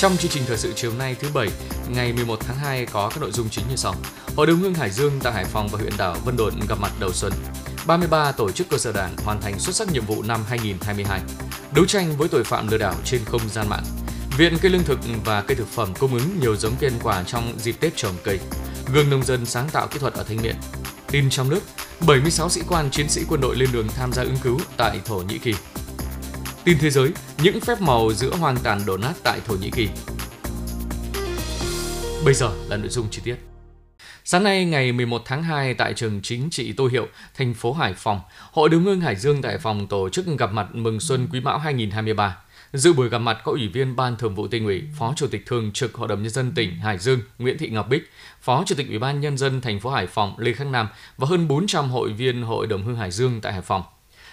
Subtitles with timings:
[0.00, 1.48] Trong chương trình thời sự chiều nay thứ bảy,
[1.88, 3.94] ngày 11 tháng 2 có các nội dung chính như sau.
[4.36, 6.92] Hội đồng hương Hải Dương tại Hải Phòng và huyện đảo Vân Đồn gặp mặt
[7.00, 7.32] đầu xuân.
[7.86, 11.20] 33 tổ chức cơ sở đảng hoàn thành xuất sắc nhiệm vụ năm 2022.
[11.74, 13.84] Đấu tranh với tội phạm lừa đảo trên không gian mạng.
[14.38, 17.22] Viện Cây Lương thực và Cây thực phẩm cung ứng nhiều giống cây ăn quả
[17.22, 18.38] trong dịp Tết trồng cây.
[18.94, 20.56] Gương nông dân sáng tạo kỹ thuật ở Thanh Miện.
[21.10, 21.60] Tin trong nước,
[22.06, 25.16] 76 sĩ quan chiến sĩ quân đội lên đường tham gia ứng cứu tại Thổ
[25.16, 25.54] Nhĩ Kỳ.
[26.64, 29.88] Tin thế giới, những phép màu giữa hoang tàn đổ nát tại Thổ Nhĩ Kỳ.
[32.24, 33.36] Bây giờ là nội dung chi tiết.
[34.24, 37.94] Sáng nay ngày 11 tháng 2 tại trường chính trị Tô Hiệu, thành phố Hải
[37.94, 38.20] Phòng,
[38.52, 41.58] Hội đồng hương Hải Dương tại phòng tổ chức gặp mặt mừng xuân Quý Mão
[41.58, 42.36] 2023.
[42.72, 45.46] Dự buổi gặp mặt có Ủy viên Ban Thường vụ Tỉnh ủy, Phó Chủ tịch
[45.46, 48.74] Thường trực Hội đồng nhân dân tỉnh Hải Dương Nguyễn Thị Ngọc Bích, Phó Chủ
[48.74, 51.90] tịch Ủy ban nhân dân thành phố Hải Phòng Lê Khắc Nam và hơn 400
[51.90, 53.82] hội viên Hội đồng hương Hải Dương tại Hải Phòng.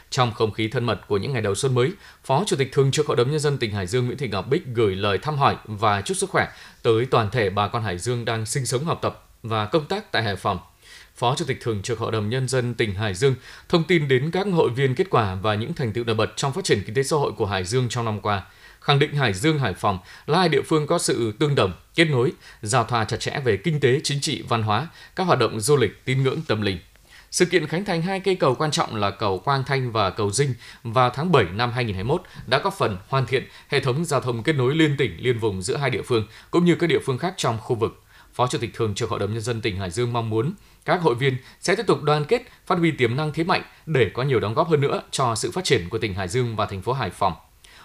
[0.09, 1.91] Trong không khí thân mật của những ngày đầu xuân mới,
[2.23, 4.47] Phó Chủ tịch Thường trực Hội đồng Nhân dân tỉnh Hải Dương Nguyễn Thị Ngọc
[4.49, 6.47] Bích gửi lời thăm hỏi và chúc sức khỏe
[6.83, 10.11] tới toàn thể bà con Hải Dương đang sinh sống học tập và công tác
[10.11, 10.59] tại Hải Phòng.
[11.15, 13.35] Phó Chủ tịch Thường trực Hội đồng Nhân dân tỉnh Hải Dương
[13.69, 16.53] thông tin đến các hội viên kết quả và những thành tựu nổi bật trong
[16.53, 18.43] phát triển kinh tế xã hội của Hải Dương trong năm qua,
[18.81, 22.05] khẳng định Hải Dương, Hải Phòng là hai địa phương có sự tương đồng, kết
[22.05, 25.59] nối, giao thoa chặt chẽ về kinh tế, chính trị, văn hóa, các hoạt động
[25.59, 26.77] du lịch, tín ngưỡng, tâm linh.
[27.31, 30.31] Sự kiện khánh thành hai cây cầu quan trọng là cầu Quang Thanh và cầu
[30.31, 34.43] Dinh vào tháng 7 năm 2021 đã góp phần hoàn thiện hệ thống giao thông
[34.43, 37.17] kết nối liên tỉnh, liên vùng giữa hai địa phương cũng như các địa phương
[37.17, 38.03] khác trong khu vực.
[38.33, 40.53] Phó Chủ tịch Thường trực Hội đồng Nhân dân tỉnh Hải Dương mong muốn
[40.85, 44.11] các hội viên sẽ tiếp tục đoàn kết, phát huy tiềm năng thế mạnh để
[44.13, 46.65] có nhiều đóng góp hơn nữa cho sự phát triển của tỉnh Hải Dương và
[46.65, 47.33] thành phố Hải Phòng.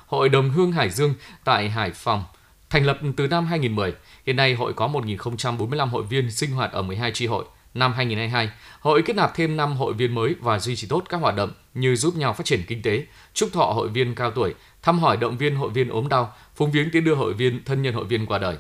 [0.07, 2.25] Hội đồng Hương Hải Dương tại Hải Phòng
[2.71, 3.95] thành lập từ năm 2010.
[4.27, 7.45] Hiện nay hội có 1.045 hội viên sinh hoạt ở 12 tri hội.
[7.75, 11.21] Năm 2022, hội kết nạp thêm 5 hội viên mới và duy trì tốt các
[11.21, 14.55] hoạt động như giúp nhau phát triển kinh tế, chúc thọ hội viên cao tuổi,
[14.83, 17.83] thăm hỏi động viên hội viên ốm đau, phúng viếng tiễn đưa hội viên thân
[17.83, 18.57] nhân hội viên qua đời.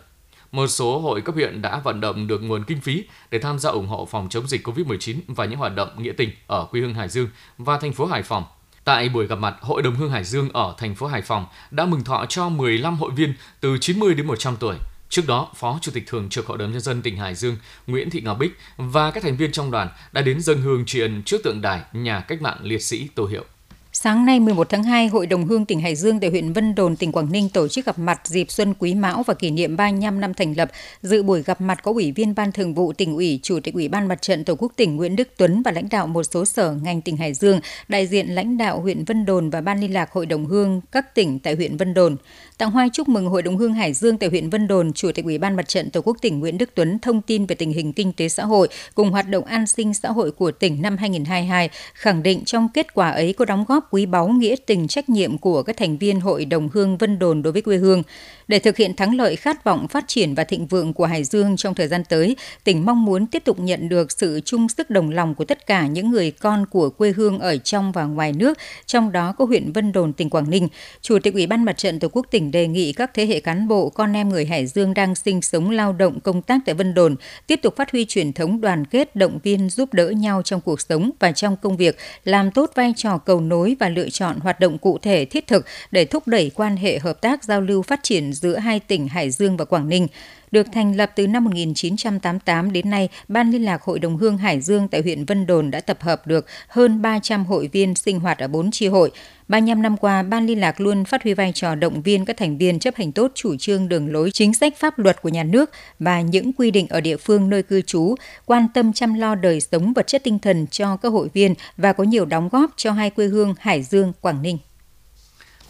[0.52, 3.70] Một số hội cấp huyện đã vận động được nguồn kinh phí để tham gia
[3.70, 6.94] ủng hộ phòng chống dịch COVID-19 và những hoạt động nghĩa tình ở quê hương
[6.94, 8.44] Hải Dương và thành phố Hải Phòng.
[8.84, 11.86] Tại buổi gặp mặt, Hội đồng Hương Hải Dương ở thành phố Hải Phòng đã
[11.86, 14.76] mừng thọ cho 15 hội viên từ 90 đến 100 tuổi.
[15.12, 17.56] Trước đó, Phó Chủ tịch Thường trực Hội đồng Nhân dân tỉnh Hải Dương
[17.86, 21.00] Nguyễn Thị Ngọc Bích và các thành viên trong đoàn đã đến dân hương tri
[21.00, 23.44] ân trước tượng đài nhà cách mạng liệt sĩ Tô Hiệu.
[23.94, 26.96] Sáng nay 11 tháng 2, Hội đồng Hương tỉnh Hải Dương tại huyện Vân Đồn,
[26.96, 30.20] tỉnh Quảng Ninh tổ chức gặp mặt dịp Xuân Quý Mão và kỷ niệm 35
[30.20, 30.70] năm thành lập.
[31.02, 33.88] Dự buổi gặp mặt có Ủy viên Ban Thường vụ tỉnh ủy, Chủ tịch Ủy
[33.88, 36.72] ban Mặt trận Tổ quốc tỉnh Nguyễn Đức Tuấn và lãnh đạo một số sở
[36.82, 40.12] ngành tỉnh Hải Dương, đại diện lãnh đạo huyện Vân Đồn và Ban liên lạc
[40.12, 42.16] Hội đồng Hương các tỉnh tại huyện Vân Đồn.
[42.58, 45.24] Tặng hoa chúc mừng Hội đồng Hương Hải Dương tại huyện Vân Đồn, Chủ tịch
[45.24, 47.92] Ủy ban Mặt trận Tổ quốc tỉnh Nguyễn Đức Tuấn thông tin về tình hình
[47.92, 51.70] kinh tế xã hội cùng hoạt động an sinh xã hội của tỉnh năm 2022,
[51.94, 55.38] khẳng định trong kết quả ấy có đóng góp quý báu nghĩa tình trách nhiệm
[55.38, 58.02] của các thành viên Hội đồng Hương Vân Đồn đối với quê hương.
[58.48, 61.56] Để thực hiện thắng lợi khát vọng phát triển và thịnh vượng của Hải Dương
[61.56, 65.10] trong thời gian tới, tỉnh mong muốn tiếp tục nhận được sự chung sức đồng
[65.10, 68.58] lòng của tất cả những người con của quê hương ở trong và ngoài nước,
[68.86, 70.68] trong đó có huyện Vân Đồn, tỉnh Quảng Ninh.
[71.00, 73.68] Chủ tịch Ủy ban Mặt trận Tổ quốc tỉnh đề nghị các thế hệ cán
[73.68, 76.94] bộ, con em người Hải Dương đang sinh sống lao động công tác tại Vân
[76.94, 77.16] Đồn
[77.46, 80.80] tiếp tục phát huy truyền thống đoàn kết, động viên giúp đỡ nhau trong cuộc
[80.80, 84.60] sống và trong công việc, làm tốt vai trò cầu nối và lựa chọn hoạt
[84.60, 88.02] động cụ thể thiết thực để thúc đẩy quan hệ hợp tác giao lưu phát
[88.02, 90.06] triển giữa hai tỉnh Hải Dương và Quảng Ninh.
[90.50, 94.60] Được thành lập từ năm 1988 đến nay, Ban liên lạc Hội đồng Hương Hải
[94.60, 98.38] Dương tại huyện Vân Đồn đã tập hợp được hơn 300 hội viên sinh hoạt
[98.38, 99.10] ở 4 chi hội.
[99.52, 102.58] 35 năm qua, Ban liên lạc luôn phát huy vai trò động viên các thành
[102.58, 105.70] viên chấp hành tốt chủ trương đường lối chính sách pháp luật của nhà nước
[105.98, 108.14] và những quy định ở địa phương nơi cư trú,
[108.46, 111.92] quan tâm chăm lo đời sống vật chất tinh thần cho các hội viên và
[111.92, 114.58] có nhiều đóng góp cho hai quê hương Hải Dương, Quảng Ninh.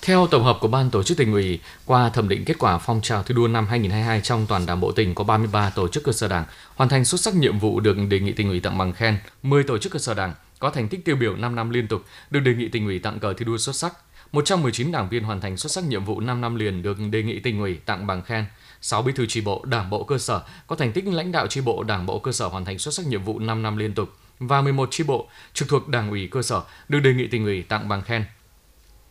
[0.02, 3.00] Theo tổng hợp của Ban tổ chức tỉnh ủy, qua thẩm định kết quả phong
[3.02, 6.12] trào thi đua năm 2022 trong toàn đảng bộ tỉnh có 33 tổ chức cơ
[6.12, 6.44] sở đảng
[6.74, 9.62] hoàn thành xuất sắc nhiệm vụ được đề nghị tỉnh ủy tặng bằng khen, 10
[9.62, 10.32] tổ chức cơ sở đảng
[10.62, 13.18] có thành tích tiêu biểu 5 năm liên tục được đề nghị tỉnh ủy tặng
[13.18, 13.92] cờ thi đua xuất sắc.
[14.32, 17.40] 119 đảng viên hoàn thành xuất sắc nhiệm vụ 5 năm liền được đề nghị
[17.40, 18.44] tỉnh ủy tặng bằng khen.
[18.80, 21.60] 6 bí thư chi bộ, đảng bộ cơ sở có thành tích lãnh đạo chi
[21.60, 24.08] bộ, đảng bộ cơ sở hoàn thành xuất sắc nhiệm vụ 5 năm liên tục
[24.38, 27.62] và 11 chi bộ trực thuộc đảng ủy cơ sở được đề nghị tỉnh ủy
[27.62, 28.24] tặng bằng khen.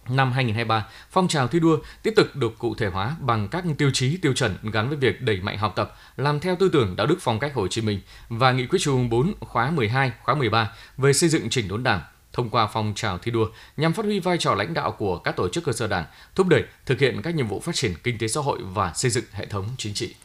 [0.09, 3.91] Năm 2023, phong trào thi đua tiếp tục được cụ thể hóa bằng các tiêu
[3.93, 7.07] chí tiêu chuẩn gắn với việc đẩy mạnh học tập, làm theo tư tưởng đạo
[7.07, 10.35] đức phong cách Hồ Chí Minh và nghị quyết Trung ương 4 khóa 12, khóa
[10.35, 12.01] 13 về xây dựng chỉnh đốn Đảng.
[12.33, 15.35] Thông qua phong trào thi đua nhằm phát huy vai trò lãnh đạo của các
[15.35, 16.05] tổ chức cơ sở Đảng,
[16.35, 19.11] thúc đẩy thực hiện các nhiệm vụ phát triển kinh tế xã hội và xây
[19.11, 20.15] dựng hệ thống chính trị.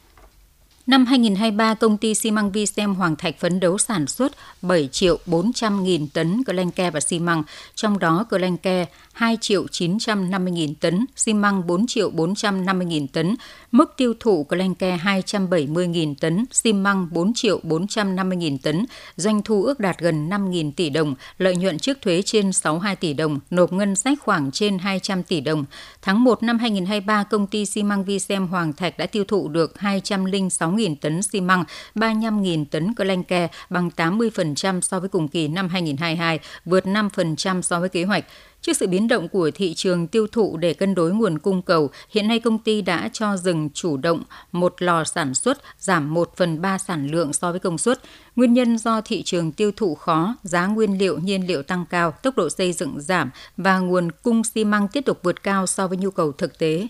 [0.86, 5.18] Năm 2023, công ty xi măng Vicem Hoàng Thạch phấn đấu sản xuất 7 triệu
[5.26, 7.42] 400 nghìn tấn clenke và xi măng,
[7.74, 13.34] trong đó clenke 2 triệu 950 nghìn tấn, xi măng 4 triệu 450 nghìn tấn,
[13.72, 18.86] mức tiêu thụ clenke 270 nghìn tấn, xi măng 4 triệu 450 nghìn tấn,
[19.16, 22.96] doanh thu ước đạt gần 5 nghìn tỷ đồng, lợi nhuận trước thuế trên 62
[22.96, 25.64] tỷ đồng, nộp ngân sách khoảng trên 200 tỷ đồng.
[26.02, 29.78] Tháng 1 năm 2023, công ty xi măng Vicem Hoàng Thạch đã tiêu thụ được
[29.78, 31.64] 206 206.000 tấn xi măng,
[31.94, 37.88] 35.000 tấn clenke, bằng 80% so với cùng kỳ năm 2022, vượt 5% so với
[37.88, 38.24] kế hoạch.
[38.60, 41.90] Trước sự biến động của thị trường tiêu thụ để cân đối nguồn cung cầu,
[42.10, 46.36] hiện nay công ty đã cho dừng chủ động một lò sản xuất, giảm 1
[46.36, 48.00] phần 3 sản lượng so với công suất.
[48.36, 52.10] Nguyên nhân do thị trường tiêu thụ khó, giá nguyên liệu, nhiên liệu tăng cao,
[52.10, 55.88] tốc độ xây dựng giảm và nguồn cung xi măng tiếp tục vượt cao so
[55.88, 56.88] với nhu cầu thực tế.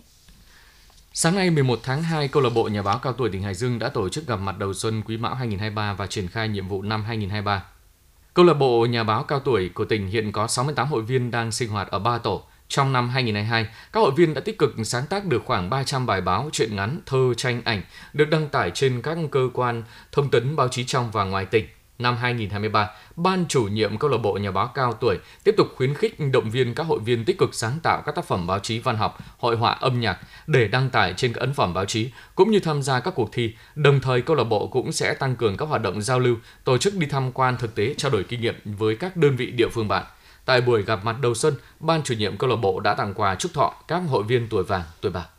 [1.19, 3.79] Sáng nay 11 tháng 2, câu lạc bộ nhà báo cao tuổi tỉnh Hải Dương
[3.79, 6.83] đã tổ chức gặp mặt đầu xuân Quý Mão 2023 và triển khai nhiệm vụ
[6.83, 7.65] năm 2023.
[8.35, 11.53] Câu lạc bộ nhà báo cao tuổi của tỉnh hiện có 68 hội viên đang
[11.53, 12.43] sinh hoạt ở 3 tổ.
[12.69, 16.21] Trong năm 2022, các hội viên đã tích cực sáng tác được khoảng 300 bài
[16.21, 20.57] báo, truyện ngắn, thơ, tranh, ảnh được đăng tải trên các cơ quan thông tấn
[20.57, 21.67] báo chí trong và ngoài tỉnh.
[21.99, 25.95] Năm 2023, Ban chủ nhiệm câu lạc bộ nhà báo cao tuổi tiếp tục khuyến
[25.95, 28.79] khích động viên các hội viên tích cực sáng tạo các tác phẩm báo chí
[28.79, 32.11] văn học, hội họa âm nhạc để đăng tải trên các ấn phẩm báo chí
[32.35, 33.55] cũng như tham gia các cuộc thi.
[33.75, 36.79] Đồng thời câu lạc bộ cũng sẽ tăng cường các hoạt động giao lưu, tổ
[36.79, 39.69] chức đi tham quan thực tế trao đổi kinh nghiệm với các đơn vị địa
[39.69, 40.05] phương bạn.
[40.45, 43.35] Tại buổi gặp mặt đầu xuân, ban chủ nhiệm câu lạc bộ đã tặng quà
[43.35, 45.36] chúc thọ các hội viên tuổi vàng, tuổi bạc.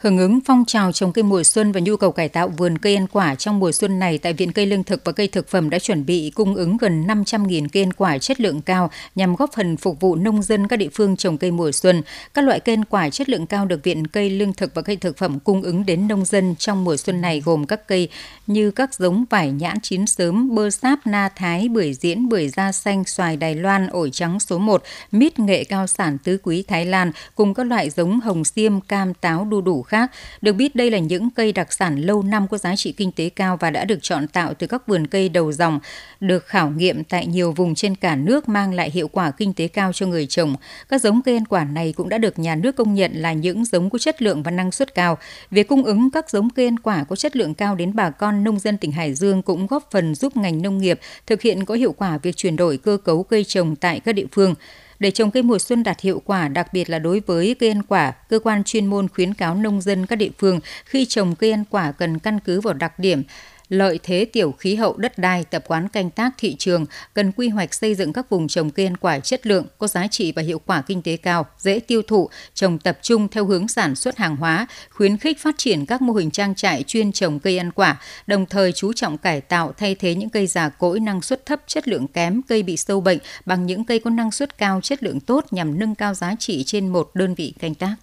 [0.00, 2.96] Hưởng ứng phong trào trồng cây mùa xuân và nhu cầu cải tạo vườn cây
[2.96, 5.70] ăn quả trong mùa xuân này tại Viện Cây Lương thực và Cây Thực phẩm
[5.70, 9.50] đã chuẩn bị cung ứng gần 500.000 cây ăn quả chất lượng cao nhằm góp
[9.52, 12.02] phần phục vụ nông dân các địa phương trồng cây mùa xuân.
[12.34, 14.96] Các loại cây ăn quả chất lượng cao được Viện Cây Lương thực và Cây
[14.96, 18.08] Thực phẩm cung ứng đến nông dân trong mùa xuân này gồm các cây
[18.46, 22.72] như các giống vải nhãn chín sớm, bơ sáp, na thái, bưởi diễn, bưởi da
[22.72, 24.82] xanh, xoài Đài Loan, ổi trắng số 1,
[25.12, 29.14] mít nghệ cao sản tứ quý Thái Lan cùng các loại giống hồng xiêm, cam,
[29.14, 30.10] táo, đu đủ khác.
[30.42, 33.28] Được biết đây là những cây đặc sản lâu năm có giá trị kinh tế
[33.28, 35.80] cao và đã được chọn tạo từ các vườn cây đầu dòng,
[36.20, 39.68] được khảo nghiệm tại nhiều vùng trên cả nước mang lại hiệu quả kinh tế
[39.68, 40.56] cao cho người trồng.
[40.88, 43.64] Các giống cây ăn quả này cũng đã được nhà nước công nhận là những
[43.64, 45.18] giống có chất lượng và năng suất cao.
[45.50, 48.44] Việc cung ứng các giống cây ăn quả có chất lượng cao đến bà con
[48.44, 51.74] nông dân tỉnh Hải Dương cũng góp phần giúp ngành nông nghiệp thực hiện có
[51.74, 54.54] hiệu quả việc chuyển đổi cơ cấu cây trồng tại các địa phương.
[55.00, 57.82] Để trồng cây mùa xuân đạt hiệu quả, đặc biệt là đối với cây ăn
[57.82, 61.50] quả, cơ quan chuyên môn khuyến cáo nông dân các địa phương khi trồng cây
[61.50, 63.22] ăn quả cần căn cứ vào đặc điểm
[63.70, 67.48] lợi thế tiểu khí hậu đất đai, tập quán canh tác thị trường, cần quy
[67.48, 70.42] hoạch xây dựng các vùng trồng cây ăn quả chất lượng, có giá trị và
[70.42, 74.16] hiệu quả kinh tế cao, dễ tiêu thụ, trồng tập trung theo hướng sản xuất
[74.16, 77.72] hàng hóa, khuyến khích phát triển các mô hình trang trại chuyên trồng cây ăn
[77.72, 81.46] quả, đồng thời chú trọng cải tạo thay thế những cây già cỗi năng suất
[81.46, 84.80] thấp, chất lượng kém, cây bị sâu bệnh bằng những cây có năng suất cao,
[84.82, 87.94] chất lượng tốt nhằm nâng cao giá trị trên một đơn vị canh tác.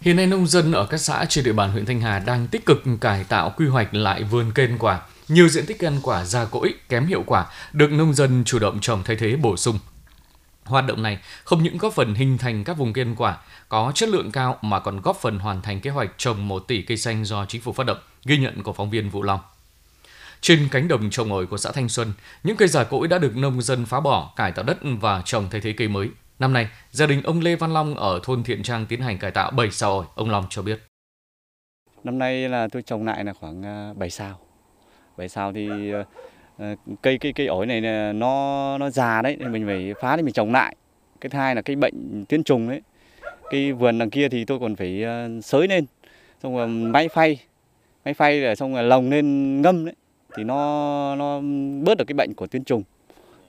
[0.00, 2.66] Hiện nay nông dân ở các xã trên địa bàn huyện Thanh Hà đang tích
[2.66, 5.00] cực cải tạo quy hoạch lại vườn cây ăn quả.
[5.28, 8.80] Nhiều diện tích ăn quả già cỗi kém hiệu quả được nông dân chủ động
[8.80, 9.78] trồng thay thế bổ sung.
[10.64, 13.36] Hoạt động này không những góp phần hình thành các vùng cây ăn quả
[13.68, 16.82] có chất lượng cao mà còn góp phần hoàn thành kế hoạch trồng 1 tỷ
[16.82, 19.40] cây xanh do chính phủ phát động, ghi nhận của phóng viên Vũ Long.
[20.40, 22.12] Trên cánh đồng trồng ổi của xã Thanh Xuân,
[22.44, 25.50] những cây già cỗi đã được nông dân phá bỏ, cải tạo đất và trồng
[25.50, 26.08] thay thế cây mới.
[26.38, 29.30] Năm nay, gia đình ông Lê Văn Long ở thôn Thiện Trang tiến hành cải
[29.30, 30.80] tạo 7 sao ổi, ông Long cho biết.
[32.04, 34.38] Năm nay là tôi trồng lại là khoảng à, 7 sao.
[35.16, 36.04] 7 sao thì ờ,
[36.58, 37.80] ờ, cây cây cây ổi này
[38.12, 40.76] nó nó già đấy nên mình phải phá thì mình trồng lại.
[41.20, 42.80] Cái thứ hai là cái bệnh tuyến trùng đấy.
[43.50, 45.84] Cái vườn đằng kia thì tôi còn phải ờ, sới lên
[46.42, 47.38] xong rồi máy phay.
[48.04, 49.94] Máy phay rồi xong rồi lồng lên ngâm đấy
[50.36, 51.40] thì nó nó
[51.84, 52.82] bớt được cái bệnh của tuyến trùng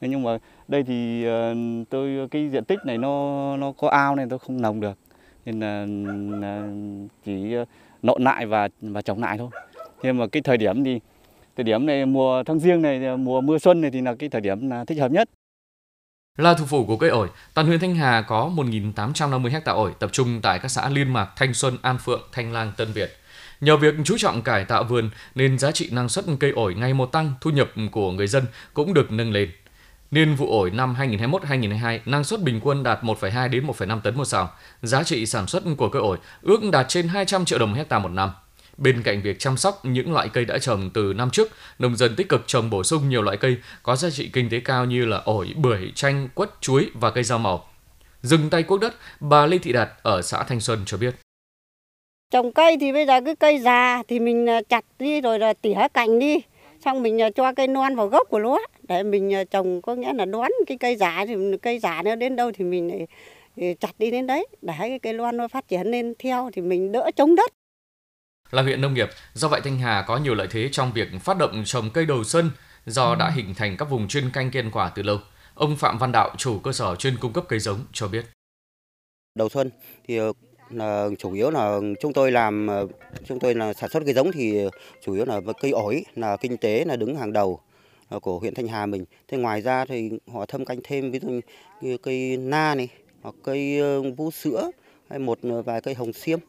[0.02, 0.38] nhưng mà
[0.70, 1.56] đây thì ờ,
[1.90, 4.98] tôi cái diện tích này nó nó có ao nên tôi không nồng được
[5.46, 5.86] nên là,
[6.40, 6.68] là
[7.26, 7.66] chỉ ờ,
[8.02, 9.50] nộn lại và và trồng lại thôi
[10.04, 11.00] nhưng mà cái thời điểm thì
[11.56, 14.42] thời điểm này mùa tháng riêng này mùa mưa xuân này thì là cái thời
[14.42, 15.30] điểm là thích hợp nhất
[16.40, 20.10] là thủ phủ của cây ổi, toàn huyện Thanh Hà có 1.850 ha ổi tập
[20.14, 23.18] trung tại các xã Liên Mạc, Thanh Xuân, An Phượng, Thanh Lang, Tân Việt.
[23.62, 26.94] Nhờ việc chú trọng cải tạo vườn nên giá trị năng suất cây ổi ngày
[26.94, 29.50] một tăng, thu nhập của người dân cũng được nâng lên.
[30.12, 34.26] Niên vụ ổi năm 2021-2022, năng suất bình quân đạt 1,2 đến 1,5 tấn một
[34.26, 34.50] sào.
[34.82, 38.10] Giá trị sản xuất của cây ổi ước đạt trên 200 triệu đồng hecta một
[38.10, 38.32] năm.
[38.78, 41.50] Bên cạnh việc chăm sóc những loại cây đã trồng từ năm trước,
[41.80, 44.60] nông dân tích cực trồng bổ sung nhiều loại cây có giá trị kinh tế
[44.60, 47.66] cao như là ổi, bưởi, chanh, quất, chuối và cây rau màu.
[48.22, 51.16] Dừng tay quốc đất, bà Lê Thị Đạt ở xã Thanh Xuân cho biết.
[52.32, 55.54] Trồng cây thì bây giờ cứ cây già thì mình à, chặt đi rồi là
[55.54, 56.38] tỉa cành đi,
[56.86, 60.14] xong mình à, cho cây non vào gốc của lúa để mình trồng có nghĩa
[60.14, 63.06] là đoán cái cây già thì cây già nó đến đâu thì mình
[63.80, 66.92] chặt đi đến đấy để cái cây loan nó phát triển lên theo thì mình
[66.92, 67.52] đỡ chống đất.
[68.52, 71.38] Là huyện nông nghiệp, do vậy Thanh Hà có nhiều lợi thế trong việc phát
[71.38, 72.52] động trồng cây đầu xuân
[72.86, 75.18] do đã hình thành các vùng chuyên canh kiên quả từ lâu.
[75.54, 78.26] Ông Phạm Văn Đạo, chủ cơ sở chuyên cung cấp cây giống cho biết.
[79.36, 79.70] Đầu xuân
[80.08, 80.34] thì ờ,
[80.70, 82.88] là chủ yếu là chúng tôi làm ờ,
[83.28, 84.58] chúng tôi là sản xuất cây giống thì
[85.06, 87.69] chủ yếu là cây ổi là kinh tế là đứng hàng đầu ờ,
[88.10, 89.06] Ờ, của huyện Thanh Hà mình.
[89.28, 91.40] Thế ngoài ra thì họ thâm canh thêm ví dụ
[91.82, 92.90] như cây na này
[93.22, 94.72] hoặc cây ờ, vũ sữa
[95.10, 96.40] hay một ờ, vài cây hồng xiêm.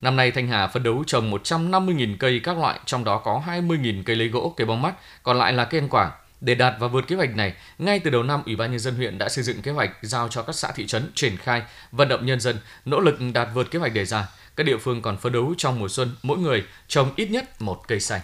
[0.00, 4.02] Năm nay Thanh Hà phấn đấu trồng 150.000 cây các loại, trong đó có 20.000
[4.04, 6.12] cây lấy gỗ, cây bóng mắt, còn lại là cây ăn quả.
[6.40, 8.94] Để đạt và vượt kế hoạch này, ngay từ đầu năm, Ủy ban nhân dân
[8.94, 11.62] huyện đã xây dựng kế hoạch giao cho các xã thị trấn triển khai
[11.92, 14.28] vận động nhân dân nỗ lực đạt vượt kế hoạch đề ra.
[14.56, 17.88] Các địa phương còn phấn đấu trong mùa xuân mỗi người trồng ít nhất một
[17.88, 18.20] cây xanh.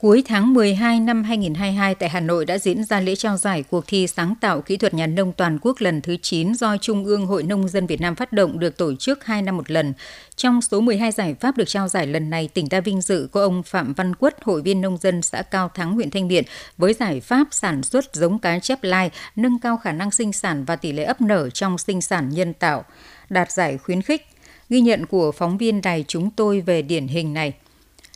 [0.00, 3.84] Cuối tháng 12 năm 2022 tại Hà Nội đã diễn ra lễ trao giải cuộc
[3.86, 7.26] thi sáng tạo kỹ thuật nhà nông toàn quốc lần thứ 9 do Trung ương
[7.26, 9.92] Hội Nông dân Việt Nam phát động được tổ chức 2 năm một lần.
[10.36, 13.42] Trong số 12 giải pháp được trao giải lần này, tỉnh ta vinh dự có
[13.42, 16.44] ông Phạm Văn Quất, hội viên nông dân xã Cao Thắng, huyện Thanh Miện
[16.78, 20.64] với giải pháp sản xuất giống cá chép lai, nâng cao khả năng sinh sản
[20.64, 22.84] và tỷ lệ ấp nở trong sinh sản nhân tạo,
[23.28, 24.26] đạt giải khuyến khích.
[24.68, 27.52] Ghi nhận của phóng viên đài chúng tôi về điển hình này–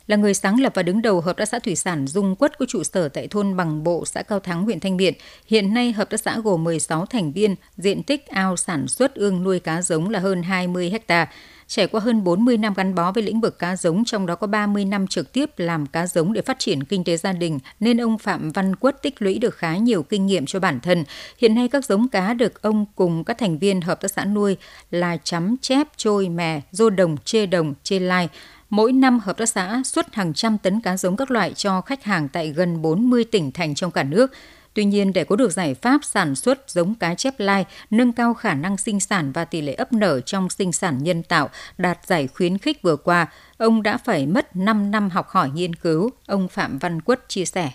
[0.07, 2.65] là người sáng lập và đứng đầu Hợp tác xã Thủy sản Dung Quất có
[2.69, 5.13] trụ sở tại thôn Bằng Bộ, xã Cao Thắng, huyện Thanh Miện.
[5.47, 9.43] Hiện nay, hợp tác xã gồm 16 thành viên, diện tích ao sản xuất ương
[9.43, 11.27] nuôi cá giống là hơn 20 ha.
[11.67, 14.47] Trải qua hơn 40 năm gắn bó với lĩnh vực cá giống, trong đó có
[14.47, 18.01] 30 năm trực tiếp làm cá giống để phát triển kinh tế gia đình, nên
[18.01, 21.03] ông Phạm Văn Quất tích lũy được khá nhiều kinh nghiệm cho bản thân.
[21.37, 24.57] Hiện nay các giống cá được ông cùng các thành viên hợp tác xã nuôi
[24.91, 28.29] là chấm, chép, trôi, mè, rô đồng, chê đồng, chê lai,
[28.69, 32.03] Mỗi năm, hợp tác xã xuất hàng trăm tấn cá giống các loại cho khách
[32.03, 34.31] hàng tại gần 40 tỉnh thành trong cả nước.
[34.73, 38.33] Tuy nhiên, để có được giải pháp sản xuất giống cá chép lai, nâng cao
[38.33, 41.99] khả năng sinh sản và tỷ lệ ấp nở trong sinh sản nhân tạo, đạt
[42.05, 46.09] giải khuyến khích vừa qua, ông đã phải mất 5 năm học hỏi nghiên cứu,
[46.27, 47.71] ông Phạm Văn Quất chia sẻ.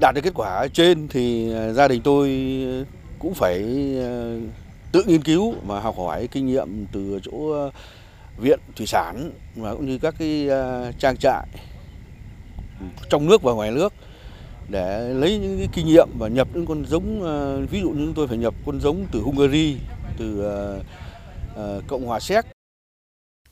[0.00, 2.28] Đạt được kết quả trên thì à, gia đình tôi
[3.18, 3.62] cũng phải
[4.00, 4.34] à,
[4.92, 7.70] tự nghiên cứu và học hỏi kinh nghiệm từ chỗ
[8.40, 11.46] viện thủy sản và cũng như các cái ờ, trang trại
[13.10, 13.92] trong nước và ngoài nước
[14.68, 18.04] để lấy những cái kinh nghiệm và nhập những con giống ờ, ví dụ như
[18.06, 19.76] chúng tôi phải nhập con giống từ Hungary
[20.18, 20.42] từ
[21.54, 22.44] ờ, Cộng hòa Séc.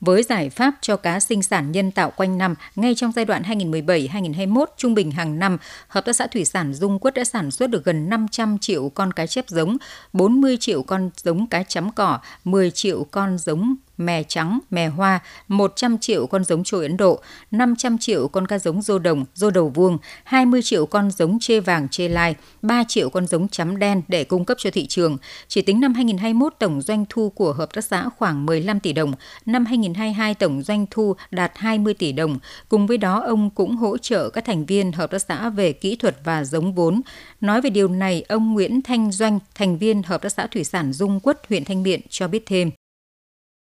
[0.01, 3.43] Với giải pháp cho cá sinh sản nhân tạo quanh năm, ngay trong giai đoạn
[3.43, 7.69] 2017-2021, trung bình hàng năm, Hợp tác xã Thủy sản Dung Quất đã sản xuất
[7.69, 9.77] được gần 500 triệu con cá chép giống,
[10.13, 15.19] 40 triệu con giống cá chấm cỏ, 10 triệu con giống mè trắng, mè hoa,
[15.47, 17.19] 100 triệu con giống trôi Ấn Độ,
[17.51, 21.59] 500 triệu con cá giống rô đồng, rô đầu vuông, 20 triệu con giống chê
[21.59, 25.17] vàng, chê lai, 3 triệu con giống chấm đen để cung cấp cho thị trường.
[25.47, 29.13] Chỉ tính năm 2021, tổng doanh thu của hợp tác xã khoảng 15 tỷ đồng,
[29.45, 32.39] năm 2022 tổng doanh thu đạt 20 tỷ đồng.
[32.69, 35.95] Cùng với đó, ông cũng hỗ trợ các thành viên hợp tác xã về kỹ
[35.95, 37.01] thuật và giống vốn.
[37.41, 40.93] Nói về điều này, ông Nguyễn Thanh Doanh, thành viên hợp tác xã thủy sản
[40.93, 42.71] Dung Quất, huyện Thanh Miện cho biết thêm.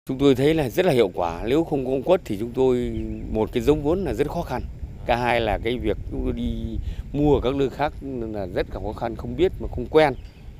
[0.09, 1.43] Chúng tôi thấy là rất là hiệu quả.
[1.47, 3.01] Nếu không có quất thì chúng tôi
[3.33, 4.63] một cái giống vốn là rất khó khăn.
[5.07, 6.79] Cả hai là cái việc chúng tôi đi
[7.13, 7.93] mua ở các nơi khác
[8.33, 10.15] là rất là khó khăn, không biết mà không quen.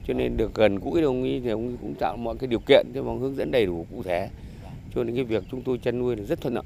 [0.09, 2.87] Cho nên được gần gũi đồng ý thì ông cũng tạo mọi cái điều kiện
[2.95, 4.29] cho bằng hướng dẫn đầy đủ cụ thể.
[4.95, 6.65] Cho nên cái việc chúng tôi chăn nuôi là rất thuận lợi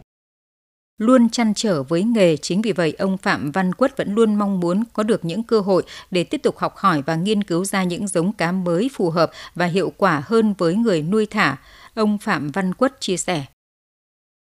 [0.99, 2.37] luôn chăn trở với nghề.
[2.37, 5.61] Chính vì vậy, ông Phạm Văn Quất vẫn luôn mong muốn có được những cơ
[5.61, 9.11] hội để tiếp tục học hỏi và nghiên cứu ra những giống cá mới phù
[9.11, 11.57] hợp và hiệu quả hơn với người nuôi thả.
[11.99, 13.45] Ông Phạm Văn Quất chia sẻ.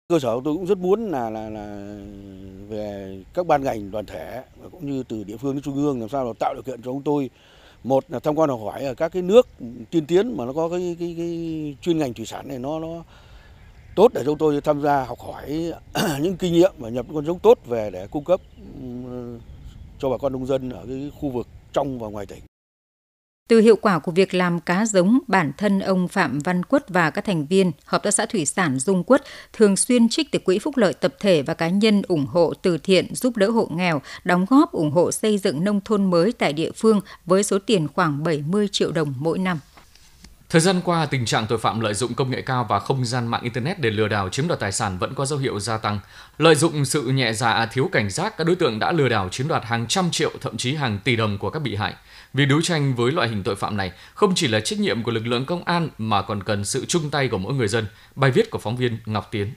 [0.10, 1.96] Cơ sở tôi cũng rất muốn là là là
[2.70, 6.00] về các ban ngành đoàn thể và cũng như từ địa phương đến trung ương
[6.00, 7.30] làm sao là tạo điều kiện cho chúng tôi
[7.84, 9.48] một là tham quan học hỏi ở các cái nước
[9.92, 13.04] tiên tiến mà nó có cái cái, cái chuyên ngành thủy sản này nó nó
[13.96, 15.74] tốt để chúng tôi tham gia học hỏi
[16.22, 18.42] những kinh nghiệm và nhập con giống tốt về để cung cấp
[20.00, 22.42] cho bà con nông dân ở cái khu vực trong và ngoài tỉnh.
[23.48, 27.10] Từ hiệu quả của việc làm cá giống, bản thân ông Phạm Văn Quất và
[27.10, 29.24] các thành viên Hợp tác xã Thủy sản Dung Quất
[29.54, 32.78] thường xuyên trích từ quỹ phúc lợi tập thể và cá nhân ủng hộ từ
[32.78, 36.54] thiện giúp đỡ hộ nghèo, đóng góp ủng hộ xây dựng nông thôn mới tại
[36.54, 39.60] địa phương với số tiền khoảng 70 triệu đồng mỗi năm.
[40.50, 43.28] Thời gian qua, tình trạng tội phạm lợi dụng công nghệ cao và không gian
[43.28, 46.00] mạng Internet để lừa đảo chiếm đoạt tài sản vẫn có dấu hiệu gia tăng.
[46.38, 49.48] Lợi dụng sự nhẹ dạ thiếu cảnh giác, các đối tượng đã lừa đảo chiếm
[49.48, 51.94] đoạt hàng trăm triệu, thậm chí hàng tỷ đồng của các bị hại.
[52.34, 55.12] Việc đấu tranh với loại hình tội phạm này không chỉ là trách nhiệm của
[55.12, 57.86] lực lượng công an mà còn cần sự chung tay của mỗi người dân.
[58.16, 59.54] Bài viết của phóng viên Ngọc Tiến.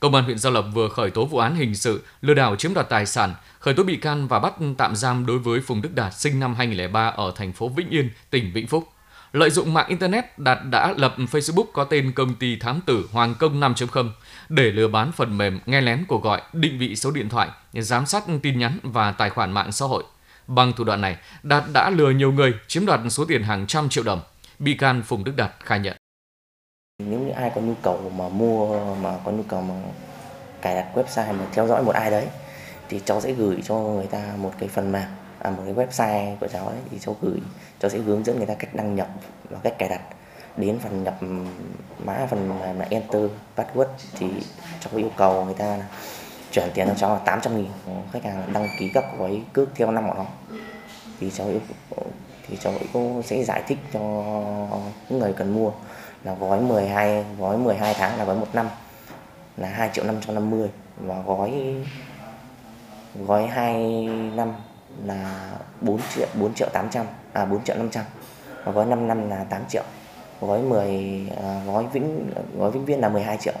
[0.00, 2.74] Công an huyện Gia Lộc vừa khởi tố vụ án hình sự lừa đảo chiếm
[2.74, 5.94] đoạt tài sản, khởi tố bị can và bắt tạm giam đối với Phùng Đức
[5.94, 8.88] Đạt sinh năm 2003 ở thành phố Vĩnh Yên, tỉnh Vĩnh Phúc.
[9.32, 13.34] Lợi dụng mạng Internet, Đạt đã lập Facebook có tên công ty thám tử Hoàng
[13.38, 14.10] Công 5.0
[14.48, 18.06] để lừa bán phần mềm nghe lén cuộc gọi, định vị số điện thoại, giám
[18.06, 20.04] sát tin nhắn và tài khoản mạng xã hội.
[20.46, 23.88] Bằng thủ đoạn này, Đạt đã lừa nhiều người chiếm đoạt số tiền hàng trăm
[23.88, 24.20] triệu đồng.
[24.58, 25.96] Bị can Phùng Đức Đạt khai nhận.
[27.04, 29.74] Nếu như ai có nhu cầu mà mua mà có nhu cầu mà
[30.62, 32.26] cài đặt website mà theo dõi một ai đấy
[32.88, 35.08] thì cháu sẽ gửi cho người ta một cái phần mềm
[35.38, 37.40] à, một cái website của cháu ấy thì cháu gửi
[37.80, 39.08] cháu sẽ hướng dẫn người ta cách đăng nhập
[39.50, 40.00] và cách cài đặt.
[40.56, 41.18] Đến phần nhập
[41.98, 43.86] mã phần mà, là enter password
[44.18, 44.26] thì
[44.80, 45.78] cháu yêu cầu người ta
[46.52, 47.70] chuyển tiền cho cháu là 800 nghìn.
[48.12, 50.24] Khách hàng đăng ký các gói cước theo năm của nó
[51.20, 51.60] thì cháu yêu
[52.48, 54.00] thì cháu cũng sẽ giải thích cho
[55.08, 55.70] những người cần mua
[56.24, 58.68] là gói 12 gói 12 tháng là gói một năm
[59.56, 61.74] là 2 triệu 550 và gói
[63.14, 64.52] gói 2 năm
[65.04, 65.50] là
[65.80, 68.04] 4 triệu 4 triệu 800 à 4 triệu 500
[68.64, 69.82] và gói 5 năm là 8 triệu.
[70.40, 73.54] Gói 10 à, gói vĩnh gói vĩnh viễn là 12 triệu.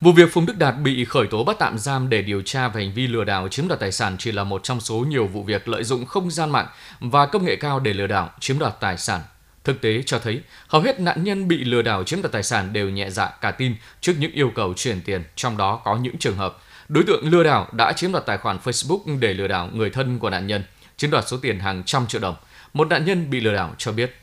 [0.00, 2.84] Vụ việc Phùng Đức Đạt bị khởi tố bắt tạm giam để điều tra về
[2.84, 5.42] hành vi lừa đảo chiếm đoạt tài sản chỉ là một trong số nhiều vụ
[5.42, 6.66] việc lợi dụng không gian mạng
[7.00, 9.20] và công nghệ cao để lừa đảo chiếm đoạt tài sản.
[9.64, 12.72] Thực tế cho thấy, hầu hết nạn nhân bị lừa đảo chiếm đoạt tài sản
[12.72, 16.18] đều nhẹ dạ cả tin trước những yêu cầu chuyển tiền, trong đó có những
[16.18, 19.68] trường hợp đối tượng lừa đảo đã chiếm đoạt tài khoản Facebook để lừa đảo
[19.72, 20.62] người thân của nạn nhân,
[20.96, 22.34] chiếm đoạt số tiền hàng trăm triệu đồng.
[22.72, 24.16] Một nạn nhân bị lừa đảo cho biết.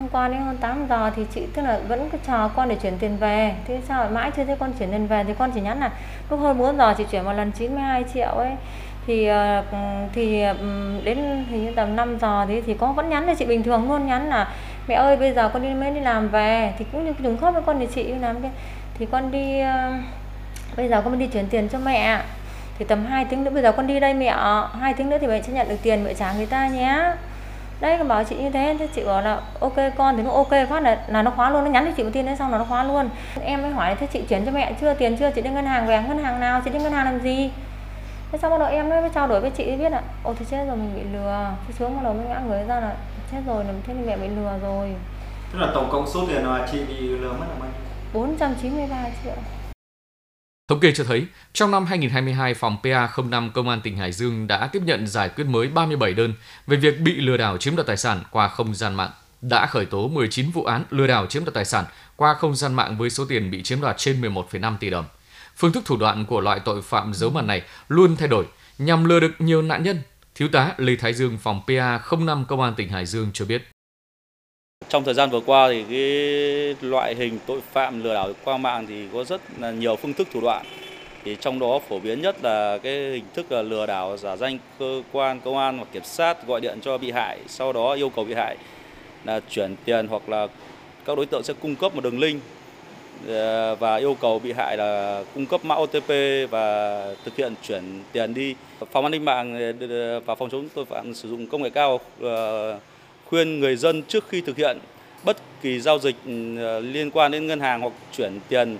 [0.00, 2.76] Hôm qua đến hơn 8 giờ thì chị tức là vẫn cứ chờ con để
[2.82, 3.56] chuyển tiền về.
[3.66, 5.90] Thế sao mãi chưa thấy con chuyển tiền về thì con chỉ nhắn là
[6.30, 8.50] lúc hơn 4 giờ chị chuyển một lần 92 triệu ấy
[9.06, 9.64] thì ờ,
[10.12, 10.42] thì
[11.04, 13.88] đến hình như tầm 5 giờ thì thì con vẫn nhắn cho chị bình thường
[13.88, 14.54] luôn nhắn là
[14.88, 17.54] mẹ ơi bây giờ con đi mới đi làm về thì cũng như trùng khớp
[17.54, 18.50] với con thì chị làm cái
[18.94, 19.60] thì con đi
[20.76, 22.22] bây giờ con đi chuyển tiền cho mẹ.
[22.78, 24.36] Thì tầm 2 tiếng nữa bây giờ con đi đây mẹ
[24.80, 27.12] hai tiếng nữa thì mẹ sẽ nhận được tiền mẹ trả người ta nhé.
[27.80, 30.16] Đấy con bảo chị như thế thế chị bảo là ok con.
[30.16, 32.26] Thì nó ok phát là là nó khóa luôn nó nhắn cho chị một tin
[32.26, 33.08] đấy xong là nó khóa luôn.
[33.44, 34.94] Em mới hỏi thế chị chuyển cho mẹ chưa?
[34.94, 35.30] Tiền chưa?
[35.30, 36.60] Chị đi ngân hàng về ngân hàng nào?
[36.64, 37.50] Chị đi ngân hàng làm gì?
[38.32, 40.64] Thế xong bắt đầu em mới trao đổi với chị biết là ồ thì chết
[40.66, 41.50] rồi mình bị lừa.
[41.66, 42.94] Thế xuống bắt đầu mới ngã người ra là
[43.32, 44.94] chết rồi là thế thì mẹ bị lừa rồi.
[45.52, 48.22] Tức là tổng cộng số tiền mà chị bị lừa mất là bao nhiêu?
[48.22, 49.32] 493 triệu
[50.70, 54.66] Thống kê cho thấy, trong năm 2022, phòng PA05 Công an tỉnh Hải Dương đã
[54.66, 56.34] tiếp nhận giải quyết mới 37 đơn
[56.66, 59.10] về việc bị lừa đảo chiếm đoạt tài sản qua không gian mạng,
[59.42, 61.84] đã khởi tố 19 vụ án lừa đảo chiếm đoạt tài sản
[62.16, 65.04] qua không gian mạng với số tiền bị chiếm đoạt trên 11,5 tỷ đồng.
[65.56, 68.46] Phương thức thủ đoạn của loại tội phạm giấu mặt này luôn thay đổi
[68.78, 70.02] nhằm lừa được nhiều nạn nhân.
[70.34, 73.70] Thiếu tá Lê Thái Dương, phòng PA05 Công an tỉnh Hải Dương cho biết.
[74.90, 78.86] Trong thời gian vừa qua thì cái loại hình tội phạm lừa đảo qua mạng
[78.88, 80.64] thì có rất là nhiều phương thức thủ đoạn.
[81.24, 84.58] Thì trong đó phổ biến nhất là cái hình thức là lừa đảo giả danh
[84.78, 88.08] cơ quan công an hoặc kiểm sát gọi điện cho bị hại, sau đó yêu
[88.08, 88.56] cầu bị hại
[89.24, 90.46] là chuyển tiền hoặc là
[91.04, 92.42] các đối tượng sẽ cung cấp một đường link
[93.28, 96.08] ờ, và yêu cầu bị hại là cung cấp mã OTP
[96.50, 98.54] và thực hiện chuyển tiền đi.
[98.92, 102.00] Phòng an ninh mạng ờ, và phòng chống tội phạm sử dụng công nghệ cao
[102.20, 102.78] ờ,
[103.30, 104.78] khuyên người dân trước khi thực hiện
[105.24, 108.78] bất kỳ giao dịch ừ, liên quan đến ngân hàng hoặc chuyển tiền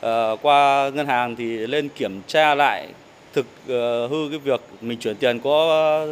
[0.00, 2.88] ờ, qua ngân hàng thì lên kiểm tra lại
[3.32, 6.06] thực ờ, hư cái việc mình chuyển tiền có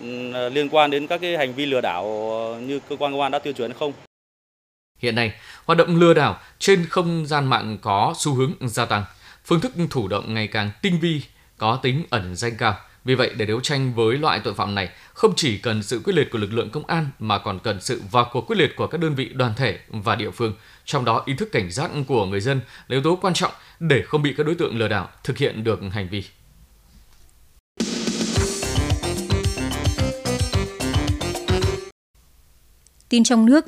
[0.00, 2.04] ừ, liên quan đến các cái hành vi lừa đảo
[2.66, 3.92] như cơ quan công an đã tuyên truyền không.
[4.98, 5.32] Hiện nay,
[5.64, 9.04] hoạt động lừa đảo trên không gian mạng có xu hướng gia tăng,
[9.44, 11.22] phương thức thủ động ngày càng tinh vi,
[11.58, 12.74] có tính ẩn danh cao.
[13.04, 16.12] Vì vậy, để đấu tranh với loại tội phạm này, không chỉ cần sự quyết
[16.14, 18.86] liệt của lực lượng công an mà còn cần sự vào cuộc quyết liệt của
[18.86, 20.54] các đơn vị đoàn thể và địa phương.
[20.84, 24.02] Trong đó, ý thức cảnh giác của người dân là yếu tố quan trọng để
[24.02, 26.24] không bị các đối tượng lừa đảo thực hiện được hành vi.
[33.08, 33.66] Tin trong nước,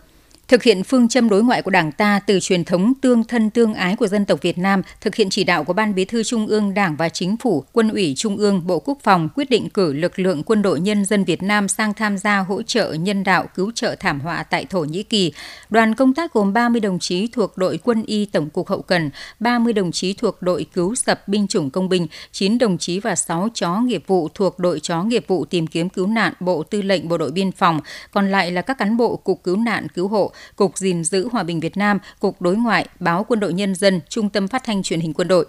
[0.50, 3.74] Thực hiện phương châm đối ngoại của Đảng ta từ truyền thống tương thân tương
[3.74, 6.46] ái của dân tộc Việt Nam, thực hiện chỉ đạo của Ban Bí thư Trung
[6.46, 9.92] ương Đảng và Chính phủ, Quân ủy Trung ương, Bộ Quốc phòng quyết định cử
[9.92, 13.46] lực lượng quân đội nhân dân Việt Nam sang tham gia hỗ trợ nhân đạo
[13.54, 15.32] cứu trợ thảm họa tại Thổ Nhĩ Kỳ.
[15.70, 19.10] Đoàn công tác gồm 30 đồng chí thuộc đội quân y Tổng cục Hậu cần,
[19.40, 23.16] 30 đồng chí thuộc đội cứu sập binh chủng công binh, 9 đồng chí và
[23.16, 26.82] 6 chó nghiệp vụ thuộc đội chó nghiệp vụ tìm kiếm cứu nạn Bộ Tư
[26.82, 30.08] lệnh Bộ đội Biên phòng, còn lại là các cán bộ Cục Cứu nạn Cứu
[30.08, 33.74] hộ, Cục gìn giữ hòa bình Việt Nam, Cục Đối ngoại, Báo Quân đội Nhân
[33.74, 35.46] dân, Trung tâm Phát thanh Truyền hình Quân đội.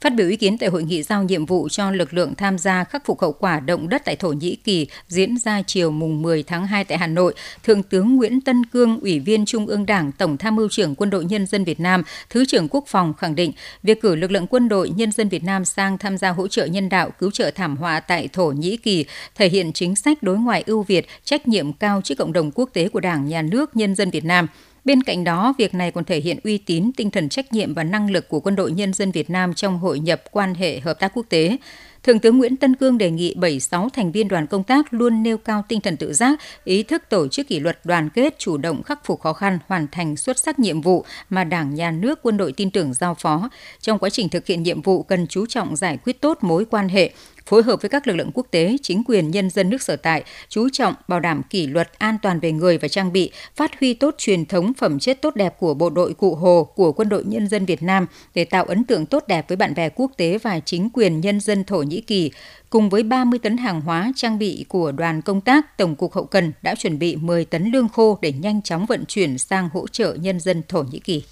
[0.00, 2.84] Phát biểu ý kiến tại hội nghị giao nhiệm vụ cho lực lượng tham gia
[2.84, 6.42] khắc phục hậu quả động đất tại Thổ Nhĩ Kỳ diễn ra chiều mùng 10
[6.42, 10.12] tháng 2 tại Hà Nội, Thượng tướng Nguyễn Tân Cương, Ủy viên Trung ương Đảng,
[10.12, 13.34] Tổng tham mưu trưởng Quân đội Nhân dân Việt Nam, Thứ trưởng Quốc phòng khẳng
[13.34, 16.48] định việc cử lực lượng quân đội Nhân dân Việt Nam sang tham gia hỗ
[16.48, 19.04] trợ nhân đạo cứu trợ thảm họa tại Thổ Nhĩ Kỳ
[19.34, 22.70] thể hiện chính sách đối ngoại ưu việt, trách nhiệm cao trước cộng đồng quốc
[22.72, 24.46] tế của Đảng, Nhà nước, nhân dân Việt Nam–
[24.86, 27.84] Bên cạnh đó, việc này còn thể hiện uy tín, tinh thần trách nhiệm và
[27.84, 31.00] năng lực của Quân đội Nhân dân Việt Nam trong hội nhập quan hệ hợp
[31.00, 31.56] tác quốc tế.
[32.02, 35.38] Thượng tướng Nguyễn Tân Cương đề nghị 76 thành viên đoàn công tác luôn nêu
[35.38, 38.82] cao tinh thần tự giác, ý thức tổ chức kỷ luật đoàn kết, chủ động
[38.82, 42.36] khắc phục khó khăn, hoàn thành xuất sắc nhiệm vụ mà Đảng, Nhà nước, quân
[42.36, 43.48] đội tin tưởng giao phó.
[43.80, 46.88] Trong quá trình thực hiện nhiệm vụ cần chú trọng giải quyết tốt mối quan
[46.88, 47.10] hệ,
[47.46, 50.24] phối hợp với các lực lượng quốc tế, chính quyền nhân dân nước sở tại,
[50.48, 53.94] chú trọng bảo đảm kỷ luật an toàn về người và trang bị, phát huy
[53.94, 57.24] tốt truyền thống phẩm chất tốt đẹp của bộ đội Cụ Hồ của Quân đội
[57.24, 60.38] Nhân dân Việt Nam để tạo ấn tượng tốt đẹp với bạn bè quốc tế
[60.38, 62.30] và chính quyền nhân dân Thổ Nhĩ Kỳ.
[62.70, 66.24] Cùng với 30 tấn hàng hóa trang bị của đoàn công tác, Tổng cục Hậu
[66.24, 69.86] cần đã chuẩn bị 10 tấn lương khô để nhanh chóng vận chuyển sang hỗ
[69.86, 71.22] trợ nhân dân Thổ Nhĩ Kỳ.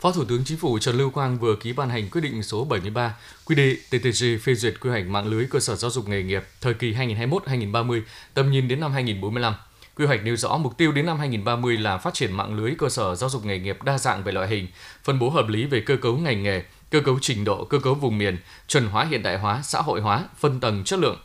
[0.00, 2.64] Phó Thủ tướng Chính phủ Trần Lưu Quang vừa ký ban hành quyết định số
[2.64, 6.44] 73 quy TTG phê duyệt quy hoạch mạng lưới cơ sở giáo dục nghề nghiệp
[6.60, 8.02] thời kỳ 2021-2030,
[8.34, 9.54] tầm nhìn đến năm 2045.
[9.96, 12.88] Quy hoạch nêu rõ mục tiêu đến năm 2030 là phát triển mạng lưới cơ
[12.88, 14.68] sở giáo dục nghề nghiệp đa dạng về loại hình,
[15.04, 17.94] phân bố hợp lý về cơ cấu ngành nghề, cơ cấu trình độ, cơ cấu
[17.94, 21.18] vùng miền, chuẩn hóa hiện đại hóa, xã hội hóa, phân tầng chất lượng,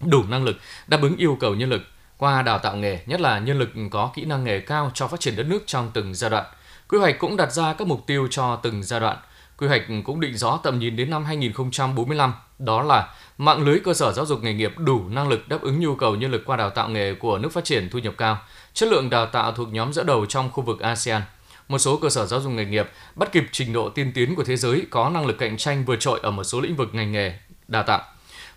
[0.00, 1.82] đủ năng lực, đáp ứng yêu cầu nhân lực
[2.16, 5.20] qua đào tạo nghề, nhất là nhân lực có kỹ năng nghề cao cho phát
[5.20, 6.44] triển đất nước trong từng giai đoạn–
[6.88, 9.16] Quy hoạch cũng đặt ra các mục tiêu cho từng giai đoạn.
[9.58, 13.94] Quy hoạch cũng định rõ tầm nhìn đến năm 2045, đó là mạng lưới cơ
[13.94, 16.56] sở giáo dục nghề nghiệp đủ năng lực đáp ứng nhu cầu nhân lực qua
[16.56, 18.38] đào tạo nghề của nước phát triển thu nhập cao,
[18.74, 21.22] chất lượng đào tạo thuộc nhóm dẫn đầu trong khu vực ASEAN.
[21.68, 24.44] Một số cơ sở giáo dục nghề nghiệp bắt kịp trình độ tiên tiến của
[24.44, 27.12] thế giới có năng lực cạnh tranh vượt trội ở một số lĩnh vực ngành
[27.12, 28.02] nghề đào tạo.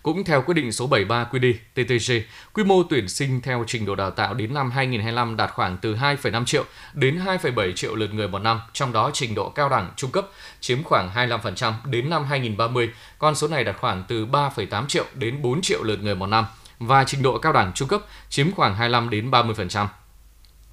[0.02, 2.12] Cũng theo quyết định số 73 QD TTG,
[2.52, 5.94] quy mô tuyển sinh theo trình độ đào tạo đến năm 2025 đạt khoảng từ
[5.94, 9.90] 2,5 triệu đến 2,7 triệu lượt người một năm, trong đó trình độ cao đẳng
[9.96, 10.28] trung cấp
[10.60, 15.42] chiếm khoảng 25%, đến năm 2030 con số này đạt khoảng từ 3,8 triệu đến
[15.42, 16.46] 4 triệu lượt người một năm
[16.78, 19.86] và trình độ cao đẳng trung cấp chiếm khoảng 25 đến 30%.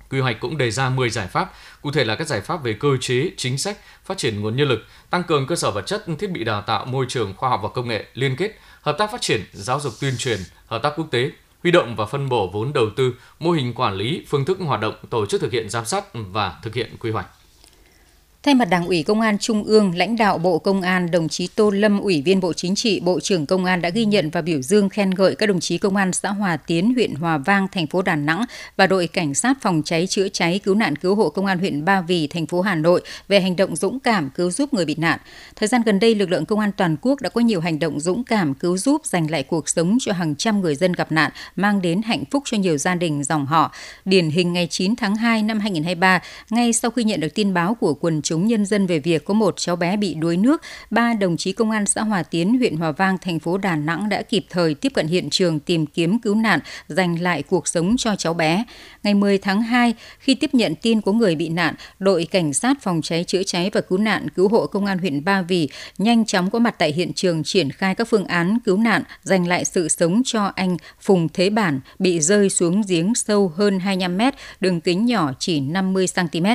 [0.10, 2.74] Quy hoạch cũng đề ra 10 giải pháp, cụ thể là các giải pháp về
[2.74, 6.06] cơ chế, chính sách, phát triển nguồn nhân lực, tăng cường cơ sở vật chất,
[6.20, 9.12] thiết bị đào tạo, môi trường khoa học và công nghệ, liên kết, hợp tác
[9.12, 11.32] phát triển, giáo dục tuyên truyền, hợp tác quốc tế,
[11.64, 14.82] huy động và phân bổ vốn đầu tư, mô hình quản lý, phương thức hoạt
[14.82, 17.28] động, tổ chức thực hiện giám sát và thực hiện quy hoạch.
[18.46, 21.48] Thay mặt Đảng ủy Công an Trung ương, lãnh đạo Bộ Công an, đồng chí
[21.48, 24.42] Tô Lâm, Ủy viên Bộ Chính trị, Bộ trưởng Công an đã ghi nhận và
[24.42, 27.68] biểu dương khen ngợi các đồng chí công an xã Hòa Tiến, huyện Hòa Vang,
[27.72, 28.46] thành phố Đà Nẵng
[28.78, 31.86] và đội cảnh sát phòng cháy chữa cháy cứu nạn cứu hộ Công an huyện
[31.86, 34.96] Ba Vì, thành phố Hà Nội về hành động dũng cảm cứu giúp người bị
[34.98, 35.20] nạn.
[35.56, 38.00] Thời gian gần đây, lực lượng công an toàn quốc đã có nhiều hành động
[38.00, 41.32] dũng cảm cứu giúp giành lại cuộc sống cho hàng trăm người dân gặp nạn,
[41.56, 43.72] mang đến hạnh phúc cho nhiều gia đình dòng họ.
[44.06, 47.76] Điển hình ngày 9 tháng 2 năm 2023, ngay sau khi nhận được tin báo
[47.76, 50.62] của quần chúng chúng nhân dân về việc có một cháu bé bị đuối nước,
[50.90, 54.10] ba đồng chí công an xã Hòa Tiến, huyện Hòa Vang, thành phố Đà Nẵng
[54.10, 57.96] đã kịp thời tiếp cận hiện trường tìm kiếm cứu nạn, giành lại cuộc sống
[57.98, 58.64] cho cháu bé.
[59.04, 62.78] Ngày 10 tháng 2, khi tiếp nhận tin có người bị nạn, đội cảnh sát
[62.82, 66.26] phòng cháy chữa cháy và cứu nạn cứu hộ công an huyện Ba Vì nhanh
[66.26, 69.66] chóng có mặt tại hiện trường triển khai các phương án cứu nạn, giành lại
[69.66, 74.34] sự sống cho anh Phùng Thế Bản bị rơi xuống giếng sâu hơn 25 mét,
[74.60, 76.46] đường kính nhỏ chỉ 50 cm.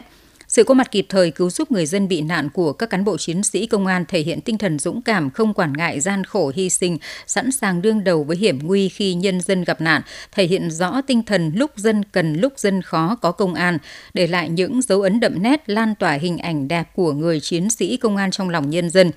[0.51, 3.17] Sự có mặt kịp thời cứu giúp người dân bị nạn của các cán bộ
[3.17, 6.53] chiến sĩ công an thể hiện tinh thần dũng cảm, không quản ngại gian khổ
[6.55, 10.45] hy sinh, sẵn sàng đương đầu với hiểm nguy khi nhân dân gặp nạn, thể
[10.47, 13.79] hiện rõ tinh thần lúc dân cần lúc dân khó có công an,
[14.15, 17.71] để lại những dấu ấn đậm nét lan tỏa hình ảnh đẹp của người chiến
[17.71, 19.11] sĩ công an trong lòng nhân dân.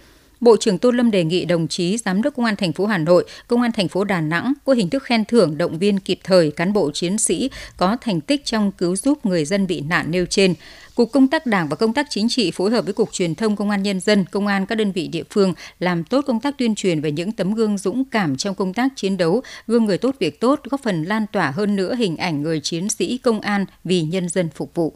[0.44, 2.98] Bộ trưởng Tô Lâm đề nghị đồng chí Giám đốc Công an thành phố Hà
[2.98, 6.20] Nội, Công an thành phố Đà Nẵng có hình thức khen thưởng động viên kịp
[6.24, 10.12] thời cán bộ chiến sĩ có thành tích trong cứu giúp người dân bị nạn
[10.12, 10.54] nêu trên.
[10.96, 13.56] Cục Công tác Đảng và Công tác Chính trị phối hợp với Cục Truyền thông
[13.56, 16.58] Công an Nhân dân, Công an các đơn vị địa phương làm tốt công tác
[16.58, 19.98] tuyên truyền về những tấm gương dũng cảm trong công tác chiến đấu, gương người
[19.98, 23.42] tốt việc tốt, góp phần lan tỏa hơn nữa hình ảnh người chiến sĩ công
[23.42, 24.94] an vì nhân dân phục vụ.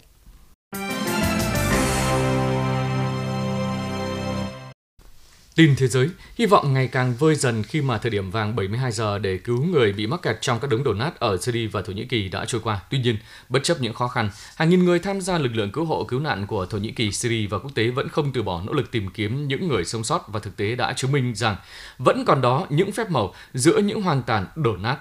[5.57, 8.91] Tin thế giới, hy vọng ngày càng vơi dần khi mà thời điểm vàng 72
[8.91, 11.81] giờ để cứu người bị mắc kẹt trong các đống đổ nát ở Syria và
[11.81, 12.79] Thổ Nhĩ Kỳ đã trôi qua.
[12.89, 13.17] Tuy nhiên,
[13.49, 16.19] bất chấp những khó khăn, hàng nghìn người tham gia lực lượng cứu hộ cứu
[16.19, 18.91] nạn của Thổ Nhĩ Kỳ, Syria và quốc tế vẫn không từ bỏ nỗ lực
[18.91, 21.55] tìm kiếm những người sống sót và thực tế đã chứng minh rằng
[21.97, 24.97] vẫn còn đó những phép màu giữa những hoang tàn đổ nát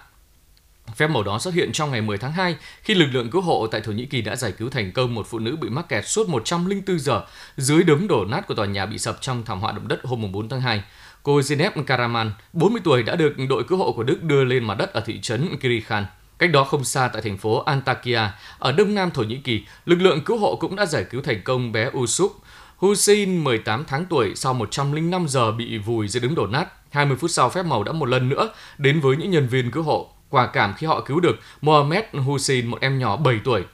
[0.94, 3.66] Phép màu đó xuất hiện trong ngày 10 tháng 2 khi lực lượng cứu hộ
[3.66, 6.08] tại Thổ Nhĩ Kỳ đã giải cứu thành công một phụ nữ bị mắc kẹt
[6.08, 7.22] suốt 104 giờ
[7.56, 10.32] dưới đống đổ nát của tòa nhà bị sập trong thảm họa động đất hôm
[10.32, 10.82] 4 tháng 2.
[11.22, 14.74] Cô Zineb Karaman, 40 tuổi đã được đội cứu hộ của Đức đưa lên mặt
[14.74, 16.06] đất ở thị trấn Kirikhan.
[16.38, 20.00] Cách đó không xa tại thành phố Antakya, ở đông nam Thổ Nhĩ Kỳ, lực
[20.00, 22.32] lượng cứu hộ cũng đã giải cứu thành công bé Usup
[22.76, 26.68] Hussein 18 tháng tuổi sau 105 giờ bị vùi dưới đống đổ nát.
[26.90, 29.82] 20 phút sau phép màu đã một lần nữa đến với những nhân viên cứu
[29.82, 33.64] hộ quả cảm khi họ cứu được Mohamed Hussein, một em nhỏ 7 tuổi.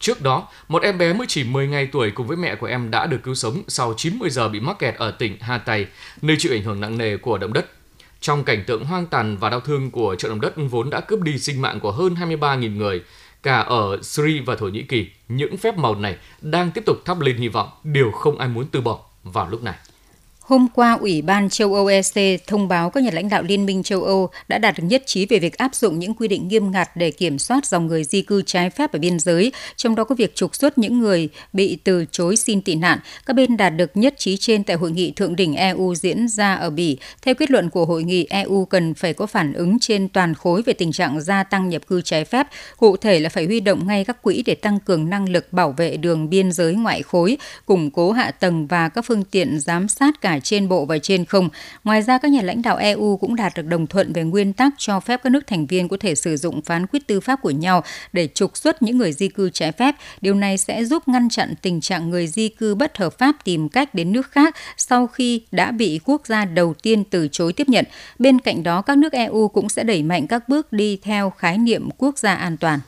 [0.00, 2.90] Trước đó, một em bé mới chỉ 10 ngày tuổi cùng với mẹ của em
[2.90, 5.86] đã được cứu sống sau 90 giờ bị mắc kẹt ở tỉnh Hatay,
[6.22, 7.66] nơi chịu ảnh hưởng nặng nề của động đất.
[8.20, 11.20] Trong cảnh tượng hoang tàn và đau thương của trận động đất vốn đã cướp
[11.20, 13.02] đi sinh mạng của hơn 23.000 người,
[13.42, 17.20] cả ở Syria và Thổ Nhĩ Kỳ, những phép màu này đang tiếp tục thắp
[17.20, 19.74] lên hy vọng, điều không ai muốn từ bỏ vào lúc này.
[20.48, 23.82] Hôm qua, Ủy ban châu Âu EC thông báo các nhà lãnh đạo Liên minh
[23.82, 26.70] châu Âu đã đạt được nhất trí về việc áp dụng những quy định nghiêm
[26.70, 30.04] ngặt để kiểm soát dòng người di cư trái phép ở biên giới, trong đó
[30.04, 32.98] có việc trục xuất những người bị từ chối xin tị nạn.
[33.26, 36.54] Các bên đạt được nhất trí trên tại hội nghị thượng đỉnh EU diễn ra
[36.54, 36.98] ở Bỉ.
[37.22, 40.62] Theo kết luận của hội nghị, EU cần phải có phản ứng trên toàn khối
[40.62, 43.86] về tình trạng gia tăng nhập cư trái phép, cụ thể là phải huy động
[43.86, 47.38] ngay các quỹ để tăng cường năng lực bảo vệ đường biên giới ngoại khối,
[47.66, 51.24] củng cố hạ tầng và các phương tiện giám sát cả trên bộ và trên
[51.24, 51.48] không.
[51.84, 54.72] Ngoài ra, các nhà lãnh đạo EU cũng đạt được đồng thuận về nguyên tắc
[54.78, 57.50] cho phép các nước thành viên có thể sử dụng phán quyết tư pháp của
[57.50, 59.94] nhau để trục xuất những người di cư trái phép.
[60.20, 63.68] Điều này sẽ giúp ngăn chặn tình trạng người di cư bất hợp pháp tìm
[63.68, 67.68] cách đến nước khác sau khi đã bị quốc gia đầu tiên từ chối tiếp
[67.68, 67.84] nhận.
[68.18, 71.58] Bên cạnh đó, các nước EU cũng sẽ đẩy mạnh các bước đi theo khái
[71.58, 72.80] niệm quốc gia an toàn.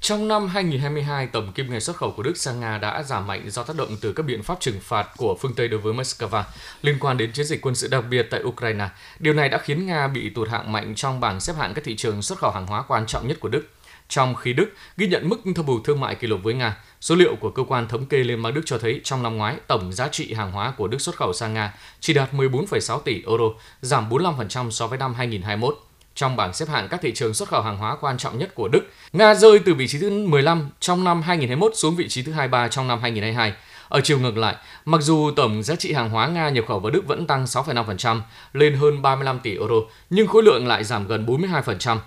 [0.00, 3.50] Trong năm 2022, tổng kim ngạch xuất khẩu của Đức sang Nga đã giảm mạnh
[3.50, 6.42] do tác động từ các biện pháp trừng phạt của phương Tây đối với Moscow
[6.82, 8.88] liên quan đến chiến dịch quân sự đặc biệt tại Ukraine.
[9.18, 11.96] Điều này đã khiến Nga bị tụt hạng mạnh trong bảng xếp hạng các thị
[11.96, 13.68] trường xuất khẩu hàng hóa quan trọng nhất của Đức.
[14.08, 17.14] Trong khi Đức ghi nhận mức thâm hụt thương mại kỷ lục với Nga, số
[17.14, 19.92] liệu của cơ quan thống kê Liên bang Đức cho thấy trong năm ngoái tổng
[19.92, 23.44] giá trị hàng hóa của Đức xuất khẩu sang Nga chỉ đạt 14,6 tỷ euro,
[23.82, 25.87] giảm 45% so với năm 2021.
[26.18, 28.68] Trong bảng xếp hạng các thị trường xuất khẩu hàng hóa quan trọng nhất của
[28.68, 28.80] Đức,
[29.12, 32.68] Nga rơi từ vị trí thứ 15 trong năm 2021 xuống vị trí thứ 23
[32.68, 33.52] trong năm 2022.
[33.88, 36.90] Ở chiều ngược lại, mặc dù tổng giá trị hàng hóa Nga nhập khẩu vào
[36.90, 38.20] Đức vẫn tăng 6,5%
[38.52, 39.74] lên hơn 35 tỷ euro,
[40.10, 41.98] nhưng khối lượng lại giảm gần 42%.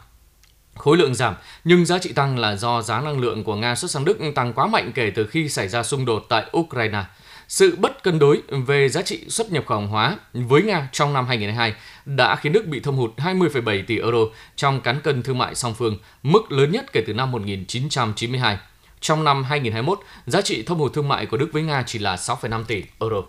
[0.75, 3.91] Khối lượng giảm, nhưng giá trị tăng là do giá năng lượng của Nga xuất
[3.91, 7.03] sang Đức tăng quá mạnh kể từ khi xảy ra xung đột tại Ukraine.
[7.51, 11.13] Sự bất cân đối về giá trị xuất nhập khẩu hàng hóa với Nga trong
[11.13, 11.73] năm 2022
[12.05, 14.17] đã khiến Đức bị thâm hụt 20,7 tỷ euro
[14.55, 18.57] trong cán cân thương mại song phương, mức lớn nhất kể từ năm 1992.
[19.01, 22.15] Trong năm 2021, giá trị thâm hụt thương mại của Đức với Nga chỉ là
[22.15, 23.21] 6,5 tỷ euro.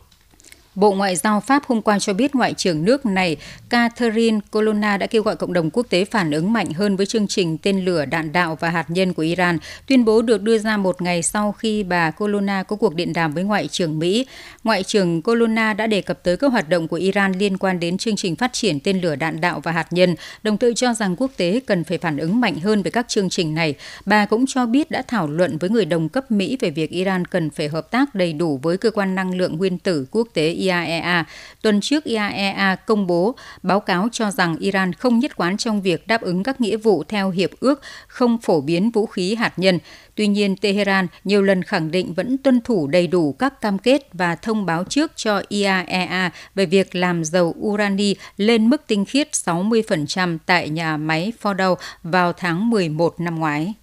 [0.74, 3.37] Bộ Ngoại giao Pháp hôm qua cho biết Ngoại trưởng nước này
[3.68, 7.26] Catherine Colonna đã kêu gọi cộng đồng quốc tế phản ứng mạnh hơn với chương
[7.26, 9.58] trình tên lửa đạn đạo và hạt nhân của Iran.
[9.87, 13.35] Tuyên bố được đưa ra một ngày sau khi bà Colonna có cuộc điện đàm
[13.35, 14.26] với Ngoại trưởng Mỹ.
[14.64, 17.98] Ngoại trưởng Colonna đã đề cập tới các hoạt động của Iran liên quan đến
[17.98, 21.16] chương trình phát triển tên lửa đạn đạo và hạt nhân, đồng thời cho rằng
[21.16, 23.74] quốc tế cần phải phản ứng mạnh hơn với các chương trình này.
[24.06, 27.24] Bà cũng cho biết đã thảo luận với người đồng cấp Mỹ về việc Iran
[27.24, 30.62] cần phải hợp tác đầy đủ với cơ quan năng lượng nguyên tử quốc tế
[30.68, 31.25] IAEA.
[31.62, 36.07] Tuần trước IAEA công bố báo cáo cho rằng Iran không nhất quán trong việc
[36.07, 39.79] đáp ứng các nghĩa vụ theo hiệp ước không phổ biến vũ khí hạt nhân.
[40.14, 44.09] Tuy nhiên, Tehran nhiều lần khẳng định vẫn tuân thủ đầy đủ các cam kết
[44.12, 49.29] và thông báo trước cho IAEA về việc làm dầu urani lên mức tinh khiết
[49.33, 53.75] 60% tại nhà máy Fordow vào tháng 11 năm ngoái.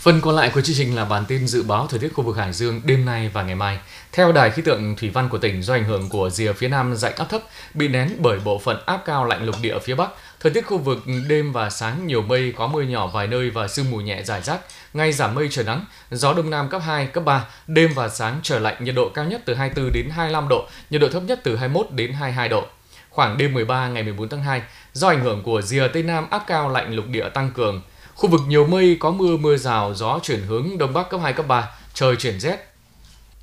[0.00, 2.36] Phần còn lại của chương trình là bản tin dự báo thời tiết khu vực
[2.36, 3.78] Hải Dương đêm nay và ngày mai.
[4.12, 6.96] Theo Đài khí tượng thủy văn của tỉnh do ảnh hưởng của rìa phía nam
[6.96, 7.42] dạnh áp thấp
[7.74, 10.78] bị nén bởi bộ phận áp cao lạnh lục địa phía bắc, thời tiết khu
[10.78, 14.22] vực đêm và sáng nhiều mây, có mưa nhỏ vài nơi và sương mù nhẹ
[14.22, 14.60] rải rác.
[14.92, 18.40] Ngày giảm mây trời nắng, gió đông nam cấp 2, cấp 3, đêm và sáng
[18.42, 21.40] trời lạnh, nhiệt độ cao nhất từ 24 đến 25 độ, nhiệt độ thấp nhất
[21.42, 22.64] từ 21 đến 22 độ.
[23.10, 26.44] Khoảng đêm 13 ngày 14 tháng 2, do ảnh hưởng của rìa tây nam áp
[26.46, 27.82] cao lạnh lục địa tăng cường,
[28.18, 31.32] Khu vực nhiều mây có mưa mưa rào, gió chuyển hướng đông bắc cấp 2
[31.32, 32.58] cấp 3, trời chuyển rét.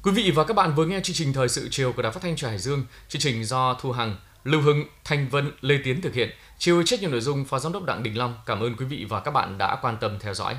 [0.03, 2.23] Quý vị và các bạn vừa nghe chương trình thời sự chiều của Đài Phát
[2.23, 6.01] thanh Truyền Hải Dương, chương trình do Thu Hằng, Lưu Hưng, Thanh Vân, Lê Tiến
[6.01, 6.29] thực hiện.
[6.57, 8.35] Chiều trách nhiệm nội dung Phó Giám đốc Đặng Đình Long.
[8.45, 10.55] Cảm ơn quý vị và các bạn đã quan tâm theo dõi.